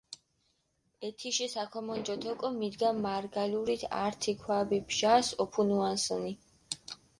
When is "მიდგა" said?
2.55-2.91